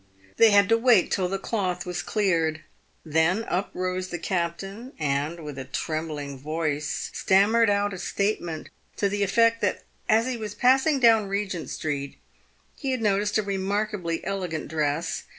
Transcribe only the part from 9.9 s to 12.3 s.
as he was passing down Kegent street